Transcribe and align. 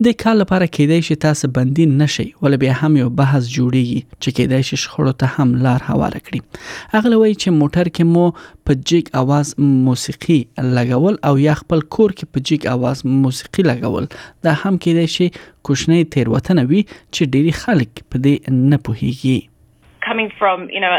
د 0.06 0.08
کال 0.22 0.38
لپاره 0.40 0.66
کېدای 0.76 1.02
شي 1.08 1.16
تاسو 1.24 1.48
بندین 1.58 1.92
نشي 2.00 2.24
ول 2.46 2.56
بیا 2.64 2.72
هم 2.80 2.98
یو 3.02 3.10
بحث 3.20 3.44
جوړیږي 3.52 4.00
چې 4.06 4.34
کېدای 4.40 4.66
شي 4.70 4.80
شخړو 4.82 5.14
ته 5.24 5.30
هم 5.36 5.48
لار 5.66 5.80
هواره 5.86 6.20
کړي 6.26 6.42
اغله 7.00 7.20
وای 7.22 7.36
چې 7.36 7.58
موټر 7.62 7.86
کې 7.90 8.04
مو 8.16 8.26
په 8.70 8.76
جیګ 8.92 9.12
आवाज 9.22 9.48
موسیقي 9.88 10.40
لګول 10.80 11.16
او 11.32 11.34
یا 11.46 11.56
خپل 11.64 11.86
کور 11.98 12.16
کې 12.18 12.26
په 12.36 12.46
جیګ 12.50 12.68
आवाज 12.76 12.98
موسیقي 13.24 13.64
لګول 13.72 14.06
دا 14.48 14.52
هم 14.64 14.82
کېدای 14.86 15.10
شي 15.18 15.28
کوښنۍ 15.34 16.02
تیروتنه 16.18 16.64
وي 16.74 16.82
چې 16.92 17.22
ډېری 17.34 17.54
خلک 17.64 17.92
په 18.10 18.16
دې 18.28 18.36
نه 18.74 18.78
پوهیږي 18.88 19.40
coming 20.10 20.30
from 20.40 20.58
you 20.76 20.82
know 20.84 20.94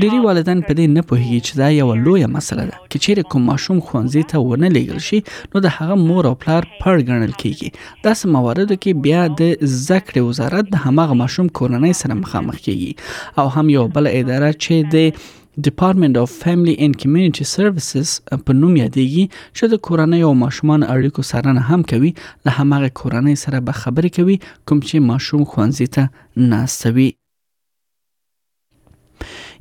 ډېری 0.01 0.19
والدین 0.25 0.59
په 0.67 0.75
دې 0.79 0.85
نه 0.95 1.03
پوهیږي 1.09 1.39
چې 1.47 1.53
دا 1.61 1.67
یو 1.79 1.87
لویه 2.05 2.27
مسله 2.35 2.63
ده 2.69 2.77
چې 2.91 2.97
چیرې 3.05 3.23
کوم 3.33 3.43
ماشوم 3.51 3.77
ښوونځي 3.87 4.23
ته 4.33 4.37
ونه 4.47 4.67
لیږل 4.75 5.01
شي 5.07 5.19
نو 5.53 5.63
د 5.65 5.73
هغه 5.77 5.95
مور 6.07 6.23
او 6.29 6.35
پلار 6.43 6.63
پړ 6.81 6.95
ګڼل 7.09 7.33
کیږي 7.41 7.69
داسې 8.05 8.25
مواردو 8.37 8.77
کې 8.83 8.91
بیا 9.07 9.21
د 9.39 9.41
زده 9.73 9.99
کړې 10.07 10.21
وزارت 10.29 10.71
د 10.75 10.85
هماغه 10.85 11.19
ماشوم 11.23 11.51
کورنۍ 11.61 11.93
سره 12.03 12.19
مخامخ 12.23 12.61
کیږي 12.61 13.43
او 13.43 13.51
هم 13.57 13.73
یو 13.77 13.85
بل 13.99 14.09
اداره 14.13 14.51
چې 14.55 14.95
د 14.95 15.27
ډپارټمنټ 15.65 16.23
اف 16.23 16.33
فیملی 16.47 16.73
اینڈ 16.81 16.97
کمیونټي 17.03 17.51
سرویسز 17.51 18.11
په 18.33 18.59
نوم 18.63 18.73
یادېږي 18.81 19.37
چې 19.37 19.73
د 19.73 19.83
کورنۍ 19.89 20.25
او 20.31 20.33
ماشومان 20.45 20.87
اړیکو 20.93 21.27
سره 21.33 21.69
هم 21.71 21.87
کوي 21.93 22.13
له 22.23 22.57
همغه 22.61 22.93
کورنۍ 23.03 23.41
سره 23.45 23.63
به 23.69 23.83
خبرې 23.85 24.17
کوي 24.19 24.39
کوم 24.47 24.83
چې 24.89 25.07
ماشوم 25.13 25.47
خوانځي 25.53 25.93
ته 25.97 26.51
ناستوي 26.55 27.09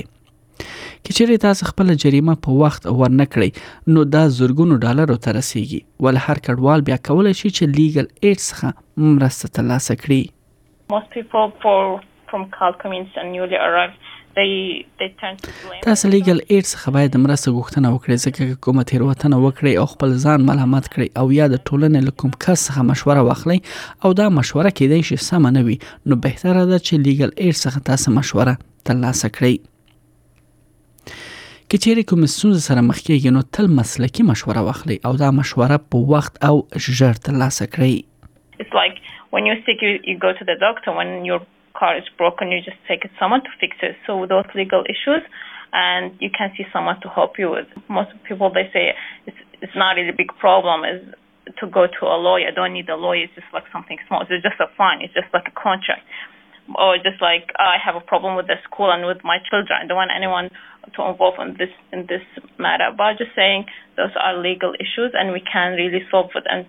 که 0.57 1.13
چیرې 1.17 1.37
تاسو 1.45 1.65
خپل 1.69 1.93
جریمه 2.03 2.33
په 2.47 2.57
وخت 2.63 2.85
ورنکړي 2.89 3.93
نو 3.95 4.03
دا 4.15 4.21
زرګونو 4.37 4.77
ډالرو 4.85 5.17
ته 5.27 5.33
رسیږي 5.39 5.79
ول 6.07 6.19
هر 6.25 6.41
کډوال 6.47 6.83
بیا 6.89 6.97
کولای 7.09 7.35
شي 7.41 7.51
چې 7.57 7.73
لیګل 7.77 8.09
ایډ 8.23 8.45
څخه 8.47 9.13
مرسته 9.13 9.53
ترلاسه 9.59 9.97
کړي 10.03 10.21
Most 10.91 11.15
people 11.17 11.51
for, 11.65 11.79
from 12.31 12.43
Khalkhamins 12.57 13.15
and 13.21 13.35
newly 13.37 13.57
arrived 13.67 14.11
تاسو 14.35 16.09
لیګل 16.11 16.39
ایډ 16.43 16.61
څخه 16.67 16.93
باید 16.93 17.11
د 17.15 17.21
مرسته 17.25 17.51
غوښتنه 17.57 17.89
وکړئ 17.95 18.17
ځکه 18.23 18.55
کومه 18.67 18.83
تیروتنه 18.91 19.37
وکړي 19.43 19.73
او 19.81 19.83
خپل 19.91 20.15
ځان 20.23 20.45
ملامت 20.47 20.87
کړي 20.93 21.07
او 21.23 21.25
یا 21.35 21.47
د 21.53 21.61
ټولنې 21.69 22.01
له 22.07 22.13
کوم 22.23 22.31
کس 22.45 22.63
څخه 22.69 22.85
مشوره 22.87 23.25
واخلي 23.27 23.57
او 23.61 24.13
دا 24.21 24.27
مشوره 24.39 24.71
کېدای 24.79 25.05
شي 25.11 25.19
سم 25.27 25.47
نه 25.57 25.63
وي 25.69 25.75
نو 25.83 26.19
بهتره 26.25 26.63
ده 26.71 26.81
چې 26.85 27.03
لیګل 27.07 27.29
ایډ 27.35 27.61
څخه 27.61 27.85
تاسو 27.91 28.15
مشوره 28.17 28.57
ترلاسه 28.89 29.31
کړئ 29.37 29.61
که 31.13 31.83
چیرې 31.85 32.09
کوم 32.13 32.25
ستونزه 32.37 32.65
سره 32.69 32.87
مخ 32.91 33.03
کیږئ 33.05 33.37
نو 33.39 33.45
تل 33.57 33.71
مسلکي 33.81 34.27
مشوره 34.33 34.65
واخلئ 34.69 34.97
او 35.09 35.13
دا 35.23 35.31
مشوره 35.43 35.79
په 35.93 36.05
وخت 36.17 36.43
او 36.51 36.55
ژر 36.99 37.23
ترلاسه 37.29 37.73
کړئ 37.77 38.61
It's 38.63 38.75
like 38.81 38.99
when 39.35 39.49
you're 39.49 39.63
sick 39.67 39.87
you, 39.89 39.93
you 40.09 40.17
go 40.29 40.33
to 40.41 40.51
the 40.53 40.61
doctor 40.69 41.01
when 41.01 41.17
you're 41.29 41.43
car 41.75 41.97
is 41.97 42.05
broken, 42.17 42.53
you 42.53 42.61
just 42.61 42.77
take 42.87 43.03
it 43.05 43.11
someone 43.19 43.41
to 43.41 43.51
fix 43.59 43.75
it. 43.81 43.97
So 44.05 44.25
those 44.29 44.45
legal 44.55 44.85
issues, 44.85 45.25
and 45.73 46.13
you 46.21 46.29
can 46.29 46.53
see 46.55 46.63
someone 46.71 47.01
to 47.01 47.09
help 47.09 47.37
you 47.41 47.49
with. 47.49 47.65
Most 47.89 48.13
people 48.29 48.53
they 48.53 48.69
say 48.69 48.93
it's 49.25 49.37
it's 49.61 49.73
not 49.75 49.97
really 49.97 50.09
a 50.13 50.17
big 50.17 50.29
problem. 50.39 50.85
Is 50.85 51.01
to 51.59 51.67
go 51.67 51.85
to 51.99 52.03
a 52.07 52.15
lawyer. 52.15 52.53
don't 52.55 52.71
need 52.73 52.87
a 52.87 52.95
lawyer. 52.95 53.25
It's 53.27 53.35
just 53.35 53.49
like 53.51 53.65
something 53.73 53.97
small. 54.07 54.21
It's 54.23 54.45
just 54.45 54.61
a 54.63 54.69
fine. 54.77 55.01
It's 55.03 55.13
just 55.13 55.27
like 55.33 55.45
a 55.49 55.55
contract. 55.59 56.05
Or 56.79 56.95
just 56.95 57.19
like 57.19 57.51
I 57.59 57.75
have 57.81 57.99
a 57.99 58.05
problem 58.05 58.37
with 58.39 58.47
the 58.47 58.55
school 58.63 58.87
and 58.87 59.03
with 59.03 59.19
my 59.27 59.43
children. 59.51 59.75
I 59.83 59.83
don't 59.83 59.97
want 59.99 60.15
anyone 60.15 60.47
to 60.95 60.99
involve 61.03 61.35
in 61.43 61.57
this 61.59 61.73
in 61.91 62.05
this 62.07 62.23
matter. 62.61 62.93
But 62.95 63.17
just 63.17 63.33
saying 63.35 63.65
those 63.97 64.13
are 64.15 64.37
legal 64.37 64.71
issues 64.79 65.11
and 65.17 65.33
we 65.33 65.41
can 65.43 65.73
really 65.75 66.05
solve 66.13 66.29
it. 66.37 66.45
And 66.47 66.63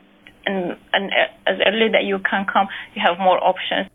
and 0.48 0.74
and 0.96 1.04
uh, 1.12 1.50
as 1.52 1.60
early 1.68 1.92
that 1.92 2.02
you 2.08 2.18
can 2.28 2.46
come, 2.50 2.66
you 2.96 3.00
have 3.04 3.20
more 3.20 3.36
options. 3.38 3.92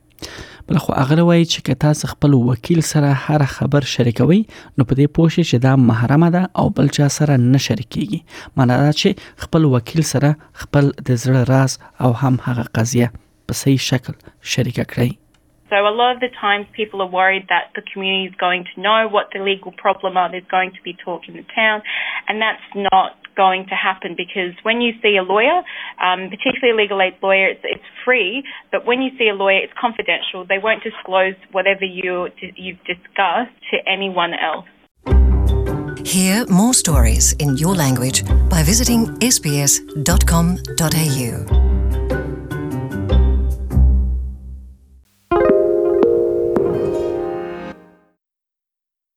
بل 0.70 0.78
خو 0.86 0.94
هغه 0.94 1.24
وایي 1.28 1.46
چې 1.46 1.62
که 1.68 1.76
تاسو 1.84 2.08
خپل 2.08 2.34
وکیل 2.48 2.82
سره 2.88 3.14
هر 3.28 3.44
خبر 3.54 3.86
شریکوي 3.92 4.38
نو 4.40 4.86
په 4.90 4.98
دې 4.98 5.08
پوه 5.18 5.30
شئ 5.36 5.42
چې 5.44 5.64
دا 5.64 5.72
محرمه 5.86 6.30
ده 6.36 6.50
او 6.64 6.70
بل 6.80 6.92
چا 6.98 7.08
سره 7.16 7.38
نه 7.46 7.62
شریکيږي 7.68 8.60
معنی 8.60 8.78
دا 8.84 8.92
چې 9.00 9.46
خپل 9.46 9.66
وکیل 9.72 10.04
سره 10.12 10.32
خپل 10.66 10.92
د 11.10 11.18
زړه 11.24 11.42
راز 11.52 11.78
او 12.08 12.12
هم 12.24 12.38
هغه 12.50 12.68
قضیه 12.80 13.10
په 13.16 13.60
صحیح 13.64 13.82
شکل 13.88 14.20
شریکه 14.20 14.88
کړئ 14.94 15.20
So 15.72 15.80
a 15.88 15.94
lot 15.96 16.12
of 16.18 16.22
the 16.22 16.30
times 16.36 16.66
people 16.76 17.02
are 17.04 17.12
worried 17.16 17.44
that 17.50 17.66
the 17.78 17.82
community 17.90 18.28
is 18.30 18.38
going 18.44 18.64
to 18.70 18.74
know 18.86 19.00
what 19.16 19.28
the 19.36 19.42
legal 19.48 19.74
problem 19.82 20.18
are, 20.22 20.30
there's 20.36 20.50
going 20.54 20.72
to 20.78 20.82
be 20.88 20.94
talk 21.02 21.28
in 21.32 21.36
the 21.42 21.46
town, 21.58 21.84
and 22.28 22.42
that's 22.46 22.70
not 22.88 23.19
going 23.36 23.66
to 23.70 23.76
happen 23.76 24.16
because 24.18 24.54
when 24.64 24.82
you 24.82 24.94
see 25.02 25.18
a 25.18 25.24
lawyer, 25.24 25.62
um, 26.02 26.30
particularly 26.30 26.72
a 26.72 26.76
legal 26.76 27.02
aid 27.02 27.14
lawyer, 27.22 27.48
it's, 27.48 27.62
it's, 27.64 27.84
free, 28.06 28.44
but 28.72 28.86
when 28.86 29.02
you 29.02 29.10
see 29.18 29.28
a 29.28 29.34
lawyer, 29.36 29.58
it's 29.60 29.74
confidential. 29.80 30.46
They 30.48 30.58
won't 30.58 30.84
disclose 30.84 31.36
whatever 31.52 31.86
you, 31.86 32.30
you've 32.56 32.80
discussed 32.80 33.56
to 33.72 33.78
anyone 33.88 34.32
else. 34.34 34.66
Hear 36.10 36.46
more 36.48 36.74
stories 36.74 37.34
in 37.34 37.58
your 37.58 37.76
language 37.76 38.26
by 38.50 38.64
visiting 38.64 39.06
sbs.com.au. 39.20 40.56